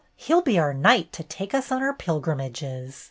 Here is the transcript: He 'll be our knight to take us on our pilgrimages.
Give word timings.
He 0.15 0.33
'll 0.33 0.41
be 0.41 0.57
our 0.57 0.73
knight 0.73 1.13
to 1.13 1.21
take 1.23 1.53
us 1.53 1.71
on 1.71 1.83
our 1.83 1.93
pilgrimages. 1.93 2.97